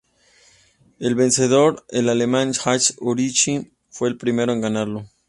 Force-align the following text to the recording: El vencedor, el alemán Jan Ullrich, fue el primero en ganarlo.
El 0.97 1.13
vencedor, 1.13 1.85
el 1.89 2.09
alemán 2.09 2.53
Jan 2.53 2.79
Ullrich, 2.97 3.71
fue 3.91 4.09
el 4.09 4.17
primero 4.17 4.51
en 4.51 4.59
ganarlo. 4.59 5.05